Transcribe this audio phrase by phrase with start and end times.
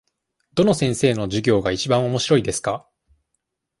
[0.55, 2.89] どの先生の授業がいちばんおもしろいですか。